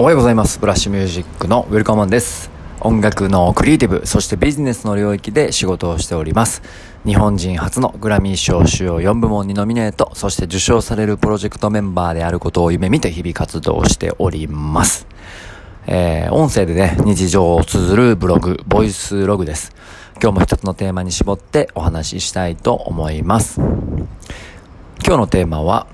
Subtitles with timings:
[0.00, 0.60] おはようございます。
[0.60, 2.52] ブラッシュミュージックのウェルカムマンです。
[2.82, 6.62] 音楽のクリエイティブ、そしてビジネスの領域で仕事をしております。
[7.04, 15.08] 日本人初のグラミー賞主要4部門にノミネート、そして受賞されるプロジェクトメンバーであることを夢見て日々活動しております。
[15.88, 19.74] えー、音声でね、日常を綴るブログ、ボイスログです。
[20.22, 23.60] 今日も一つのテーマに絞ってお話ししたいと思います。
[25.04, 25.88] 今日のテーマは、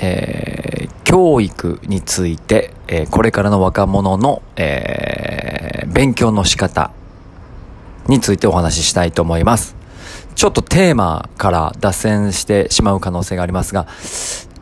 [0.00, 0.73] えー、
[1.14, 6.90] 教育について、えーこれからの若者の、えー勉強の仕方
[8.08, 9.76] についてお話ししたいと思います。
[10.34, 13.86] ちょっとテーマから脱線してしまう可能性がありますが、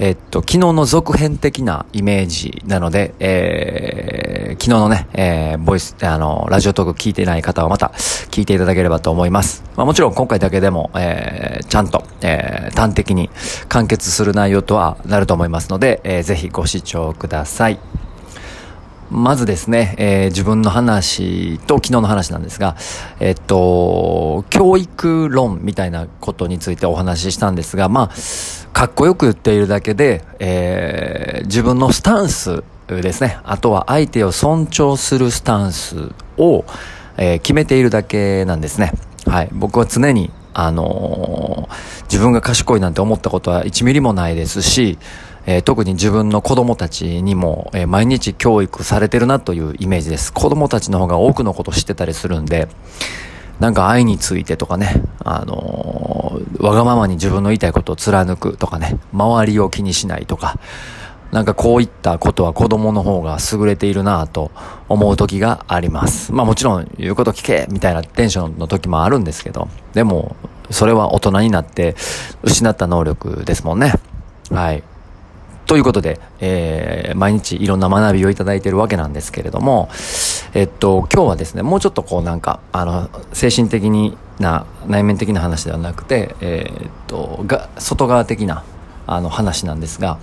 [0.00, 7.92] えっと、昨日の続編的なイメージなので、えー、昨日のね、えー、ボイス、あの、ラジオトーク聞いてない方はまた
[8.30, 9.64] 聞いていただければと思います。
[9.74, 13.28] まあもちろん今回だけでも、えー、ちゃんと、えー、端的に
[13.68, 18.07] 完結する内容とはなると思いますので、えー、ぜひご視聴ください。
[19.10, 22.76] まずですね、えー自分の話と昨日の話なんですが、
[23.20, 36.64] えっと、教育論みたいなことについてお話ししたんですが、まあ、かっこよく言っているだけで、えー自分のスタンスですね、あとは相手を尊重するスタンスを、
[37.16, 38.92] えー決めているだけなんですね。
[39.26, 39.48] はい。
[39.52, 41.68] 僕は常に、あの
[42.04, 44.98] 自分が賢いなんて思ったことは1ミリもないですし、
[45.50, 50.30] えー特に自分の子供たちにも、えー毎日教育されてるなというイメージです。
[50.30, 52.68] 子供たちの方が多くのこと知ってたりするんで、
[53.58, 60.58] なんか愛についてとかね、あのーわがままに自分の言いたいことを貫くとかね、周りを気にしないとか、
[61.32, 64.50] なんかこういったことは子供の方が優れているなぁと
[64.90, 66.30] 思う時があります。
[66.30, 70.36] まあもちろん言うこと聞けみたいなテンションの時もあるんですけど、でも
[70.70, 71.96] それは大人になって
[72.42, 73.94] 失った能力ですもんね。
[74.50, 74.82] はい。
[75.68, 79.90] ということで、えー、毎日いろんな学びをいただいてるわけなんですけれども、
[80.54, 88.64] えっと、今日はですね、もうちょっとこうなんか、あの、精神的にな、内面的な話ではなくて、えーっと、が、外側的な、
[89.06, 90.18] あの、話なんですが、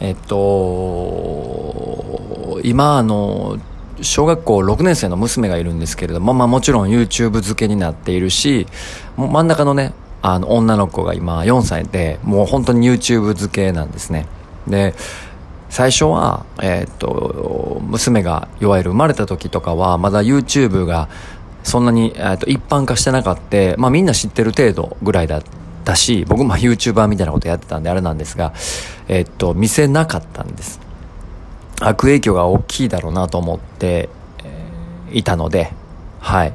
[0.00, 1.52] えっと、
[2.64, 3.58] 今、あの、
[4.00, 8.66] 小学校6年生の娘がいるんですけれども、まあもちろん YouTube 付けになっているし、
[9.16, 9.92] もう真ん中のね、
[10.22, 14.26] あの、女の子が今4歳で、もう本当に YouTube 付けなんですね。
[14.66, 14.94] で、
[15.68, 21.08] 最初は、えーっと、娘が、いわゆる生まれた時とかは、まだ YouTube が
[21.62, 25.42] そんなに、えーっと、一般化してなかった、まあみんな知ってる程度ぐらいだっ
[25.84, 28.52] たし、僕も YouTuber みたいなことやってたんであれなんですが、
[29.08, 30.80] えーっと、見せなかったんです。
[31.80, 34.08] 悪影響が大きいだろうなと思って、
[34.44, 34.74] えー
[35.14, 35.72] いたので、
[36.18, 36.52] はい。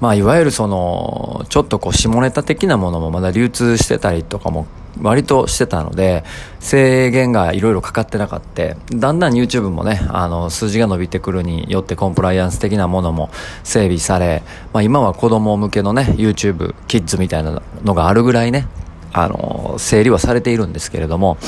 [0.00, 4.66] まあ、いわゆるその、ちょっとこう、下ネタ的なものもまだ流通してたりとかも、
[5.00, 6.24] 割としてたので、
[6.60, 8.48] 制限がいろいろかかってなかった。
[8.94, 13.30] だんだん YouTube もね、あの、数字が伸びてくるによってコンプライアンス的なものも
[13.62, 14.42] 整備され、
[14.72, 18.66] まあ今は子供向けのね、YouTube、キッズみたいなのがあるぐらいね、
[19.12, 21.38] あの、整理はされているんですけれども、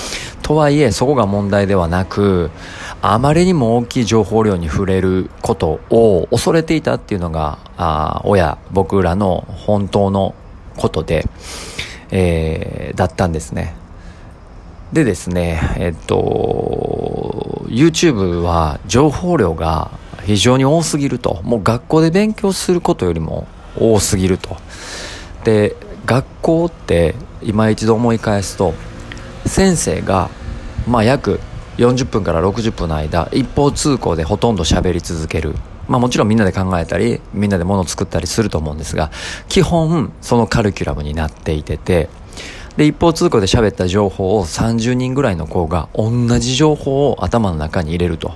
[0.43, 2.51] とはいえ、そこが問題ではなく、
[3.03, 10.35] あまりにも大きい情報量に触れることを恐れていたっていうのが、あー親、僕らの本当の
[10.77, 11.27] ことで、
[12.11, 13.75] えーだったんですね。
[14.93, 19.93] でですね、えっと、YouTube は情報量が
[20.25, 21.41] 非常に多すぎると。
[21.45, 23.47] もう学校で勉強することよりも
[23.79, 24.57] 多すぎると。
[25.45, 25.77] で、
[26.07, 28.75] 学校って今一度思い返すと、
[29.47, 30.29] 先生が、
[30.89, 31.41] まあ約
[31.79, 35.55] 40分から60分の間、一方通行でほとんど喋り続ける。
[35.91, 39.11] まあもちろんみんなで考えたり、みんなで物を作ったりすると思うんですが、
[39.49, 42.09] 基本そのカリキュラムになっていてて、
[42.77, 48.35] で、一方通行で喋った情報を30人ぐらいの子が同じ情報を頭の中に入れると。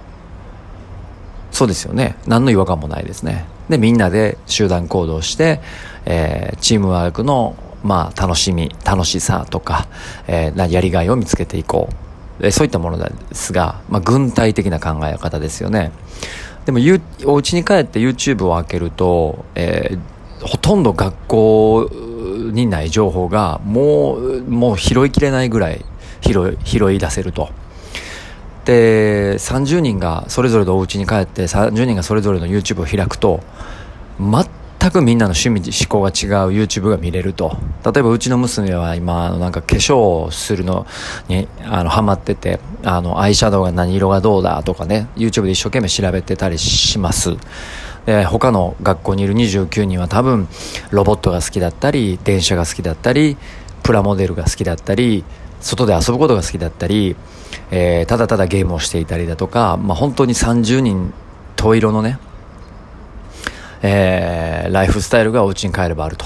[1.53, 2.17] そうですよね。
[2.27, 3.47] 何の違和感もないですね。
[3.69, 5.61] で、みんなで集団行動して、
[6.07, 7.55] えーチームワークの、
[7.85, 9.87] まあ、楽しみ、楽しさとか、
[10.27, 11.89] えーやりがいを見つけていこ
[12.41, 12.51] う。
[12.51, 15.93] そういったものですが、まあ、軍隊的な考え方ですよね。
[16.65, 16.79] でも、
[17.27, 20.15] お家に帰って YouTube を開けると、えー
[20.45, 21.91] ほとんど学校
[22.53, 25.85] にない情報が、もう、もう拾いきれないぐらい
[26.21, 27.49] 拾い、拾い出せると。
[28.65, 33.41] で30人がそれぞれのお家に帰って30人がそれぞれの YouTube を開くと
[34.19, 34.47] 全
[34.91, 37.57] くみんなの趣味思考が違う YouTube が見れると。
[37.85, 40.87] 例えばうちの娘は今なんか化粧をするの
[41.29, 47.37] にあのハマっててあのアイシャドウが何色がどうだとかね YouTube で一生懸命調べてたりします。
[48.07, 50.49] で他の学校にいる29人は多分
[50.91, 53.37] ロボットが好きだったり電車が好きだったり
[53.83, 55.25] プラモデルが好きだったり
[55.61, 57.17] 外で遊ぶことが好きだったり
[57.71, 61.13] えー、ただただゲームをしていたりだとか、まあ、本当に30人
[61.57, 62.19] 十色のね、
[63.87, 66.25] えー、ライフスタイルがお家に帰ればあると。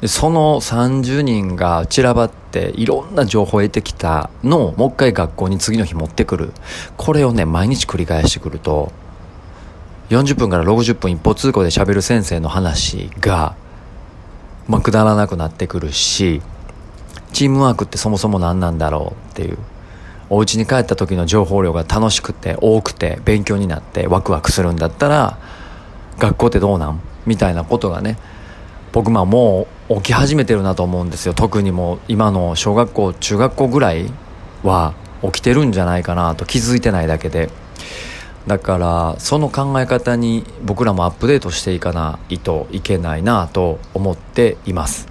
[0.00, 6.52] でその30人が散らばっていろんな情報を得てきたのをもう一回学校に次の日持ってくる。
[6.96, 8.92] これをね、毎日繰り返してくると、
[10.10, 13.56] 40分から60分一方通行で喋る先生の話が、
[14.68, 16.42] まあ、くだらなくなってくるし、
[17.32, 19.58] チームワークってそもそも何なんだろうっていう。
[20.30, 25.38] お家に帰った時の情報量が楽しくて多くて勉強になってワクワクするんだったら
[26.18, 27.00] 学校ってどうなん？
[27.26, 28.18] みたいなことがね
[28.92, 31.34] 僕まあもう起き始めてるなと思うんですよ。
[31.34, 34.10] 特にもう今の小学校中学校ぐらい
[34.62, 36.44] は起きてるんじゃないかなと。
[36.44, 37.50] 気づいてないだけで。
[38.46, 45.08] だからその考え方に僕らもアップデートしていかないといけないなと思っています。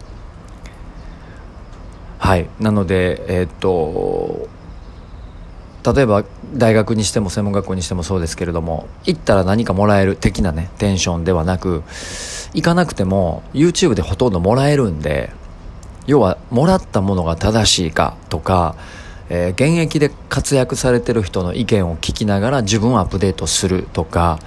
[2.20, 2.48] はい。
[2.60, 4.48] なのでえー、っと
[5.84, 11.84] 例えば大学にしても専門学校にしてもそうですけれども行ったら何かもらえる的なねテンションではなく
[12.54, 15.32] 行かなくても YouTube でほとんどもらえるんで
[16.08, 18.76] 要はもらったものが正しいかとか、
[19.30, 24.40] えー、現役で活躍されてる人の意見を聞きながら自分をアップデートするとか、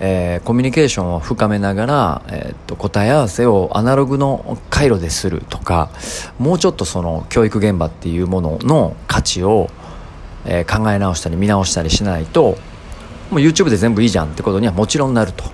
[0.00, 5.90] えー、コミュニケーションを深めながら、えー、っと答え合わせをアナログの回路でするとか
[6.38, 9.70] もうちょっとその教育現場っていうものの価値を
[10.46, 12.56] えー、考え直したり見直したりしないと
[13.30, 15.44] もう YouTube で全部いいじゃんってことにはもちろんなると。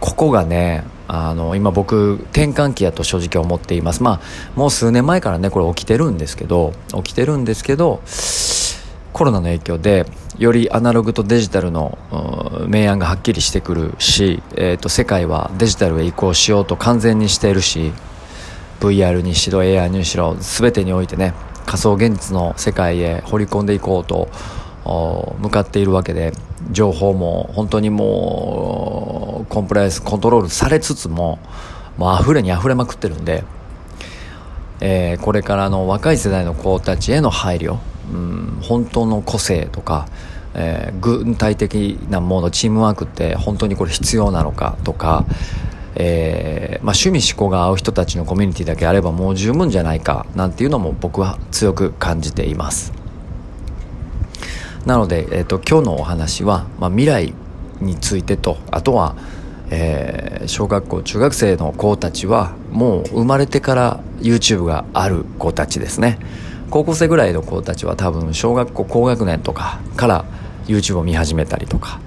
[0.00, 4.02] ここがねあの今僕転換期やと正直思っています。
[4.02, 4.20] まあ
[4.54, 8.02] もう数年前からねこれ起きてるんですけど起きてるんですけど
[9.12, 10.06] コロナの影響で
[10.38, 11.98] よりアナログとデジタルの
[12.68, 17.92] 明暗がはっきりしてくるし、えー、と世界はデジタルへ移行しようと完全にしているし
[18.80, 21.32] VR にしろ AR にしろ全てにおいてね
[21.66, 24.28] 仮想現実の世界へ掘り込んでいこうと
[25.40, 26.32] 向かっているわけで
[26.70, 31.38] 情報も本当にもうコンプライアンスコントロールされつつも
[31.96, 33.44] もう溢れに溢れまくってるんで、
[34.80, 37.78] えー、これからの若い世代の子たちへの配慮、
[38.12, 40.08] うん、本当の個性とか、
[40.54, 45.24] えー、具体的なものチームワークって本当にこれ必要なのかとか
[45.96, 52.92] えー、まあ、趣味思考が合う人たちのコミュニティだけあればもう十分じゃないかなんていうのも僕は強く感じています。
[54.86, 57.32] なので、えーと、今日のお話は、まあ、未来
[57.80, 59.16] についてとあとは、
[59.70, 66.18] えー、小学校中学生の子たちはもう生まれてから YouTube がある子たちですね。
[66.70, 70.24] 高校生ぐらいの子たちは多分小学校高学年とかから
[70.66, 72.00] YouTube を見始めたりとか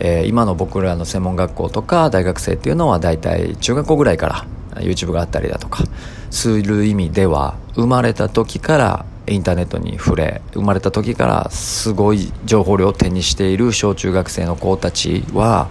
[0.00, 4.46] えー、今の僕らの専門学校とか大学生っていうのは大体中学校ぐらいから
[4.80, 5.84] YouTube があったりだとか
[6.30, 15.68] する意味では生まれた時からインターネットに触れ生まれた時からすごい情報量を手にしている小中学生の子たちは、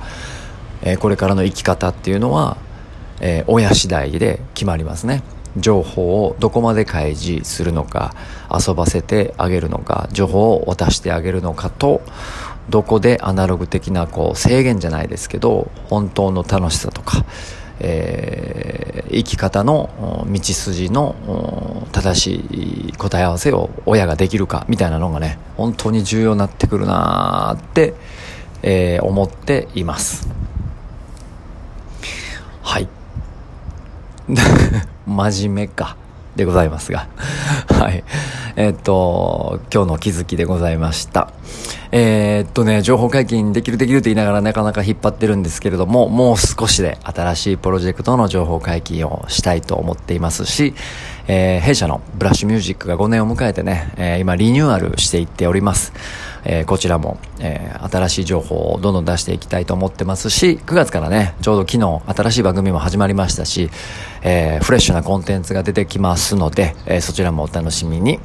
[0.81, 2.57] えー、これからの生き方っていうのは、
[3.19, 5.23] えー、親次第で決まりますね。
[5.57, 8.15] 情報をどこまで開示するのか
[8.49, 12.01] 遊ばせてあげるのか情報を渡してあげるのかと
[12.71, 17.25] どこでアナログ的なこう制限じゃないですけど本当の楽しさとか、
[17.81, 22.35] えー、生き方の道筋の正し
[22.89, 27.93] い答え合わせを親ができるかみたいなのがね本当に重要になってくるなって、
[28.63, 30.29] えー、思っています。
[32.63, 32.87] はい。
[35.05, 35.97] 真面目か
[36.37, 37.07] でございますが。
[37.67, 38.05] はい。
[38.55, 41.33] え、っと今日の気づきでございました。
[41.93, 50.73] えー、っとね、情報解禁できるできると言いながらなかなか引っ張ってるんですけれども、もう少しで新しいプロジェクトの情報解禁をしたいと思っていますし、
[51.27, 55.91] えー、弊社のブラッシュミュージックが5年を迎えてね、えー、今リニューアルしていっております。
[56.43, 63.69] えー、こちらも、えー、新しい情報をどんどん出していきたいと思ってますし、9月からね、ちょうど昨日新しい番組も始まりましたし、
[64.23, 68.19] えー、フレッシュなコンテンツが出てきますので、えー、そちらもお楽しみに。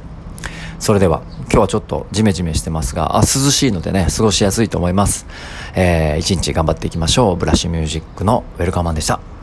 [0.79, 5.25] それでは、今日はちょっとジメジメしてますが、あ、涼しいのでね、過ごしやすいと思います。
[5.75, 7.35] えー、一日頑張っていきましょう。
[7.35, 9.36] ブラッシュミュージックのウェルカーマンでした。